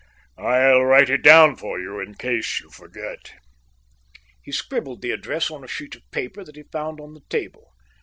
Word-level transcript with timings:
"I'll 0.39 0.81
write 0.83 1.11
it 1.11 1.19
down 1.21 1.57
for 1.57 1.79
you 1.79 1.99
in 1.99 2.15
case 2.15 2.59
you 2.59 2.71
forget." 2.71 3.35
He 4.41 4.51
scribbled 4.51 5.03
the 5.03 5.11
address 5.11 5.51
on 5.51 5.63
a 5.63 5.67
sheet 5.67 5.93
of 5.95 6.01
paper 6.09 6.43
that 6.43 6.55
he 6.55 6.63
found 6.63 6.99
on 6.99 7.13
the 7.13 7.21
table. 7.29 7.71